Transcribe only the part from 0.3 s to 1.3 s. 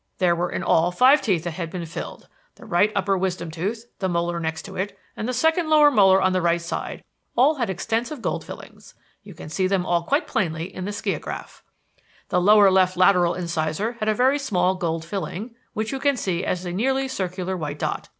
were in all five